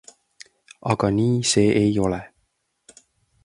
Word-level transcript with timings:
Aga 0.93 1.09
nii 1.17 1.35
see 1.51 1.69
ei 1.83 1.93
ole. 2.05 2.21